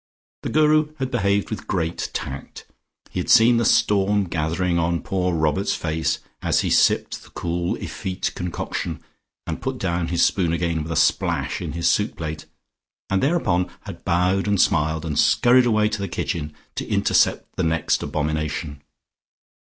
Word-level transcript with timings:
The 0.41 0.49
Guru 0.49 0.95
had 0.97 1.11
behaved 1.11 1.51
with 1.51 1.67
great 1.67 2.09
tact; 2.11 2.65
he 3.11 3.19
had 3.19 3.29
seen 3.29 3.57
the 3.57 3.63
storm 3.65 4.23
gathering 4.23 4.79
on 4.79 5.03
poor 5.03 5.31
Robert's 5.35 5.75
face, 5.75 6.17
as 6.41 6.61
he 6.61 6.71
sipped 6.71 7.21
the 7.21 7.29
cool 7.29 7.75
effete 7.75 8.31
concoction 8.33 9.03
and 9.45 9.61
put 9.61 9.77
down 9.77 10.07
his 10.07 10.25
spoon 10.25 10.53
again 10.53 10.81
with 10.81 10.91
a 10.91 10.95
splash 10.95 11.61
in 11.61 11.73
his 11.73 11.87
soup 11.87 12.17
plate, 12.17 12.47
and 13.11 13.21
thereupon 13.21 13.69
had 13.81 14.03
bowed 14.03 14.47
and 14.47 14.59
smiled 14.59 15.05
and 15.05 15.19
scurried 15.19 15.67
away 15.67 15.87
to 15.89 16.01
the 16.01 16.07
kitchen 16.07 16.51
to 16.73 16.87
intercept 16.89 17.55
the 17.55 17.61
next 17.63 18.01
abomination. 18.01 18.81